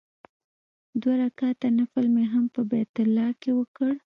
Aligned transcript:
دوه 1.01 1.13
رکعاته 1.23 1.67
نفل 1.79 2.05
مې 2.15 2.25
هم 2.33 2.45
په 2.55 2.61
بیت 2.71 2.93
الله 3.03 3.29
کې 3.41 3.51
وکړ. 3.59 3.91